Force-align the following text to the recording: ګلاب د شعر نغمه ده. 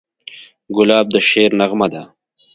ګلاب 0.75 1.05
د 1.13 1.15
شعر 1.29 1.51
نغمه 1.59 1.87
ده. 1.93 2.03